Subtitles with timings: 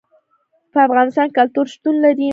[0.71, 2.29] په افغانستان کې کلتور شتون لري.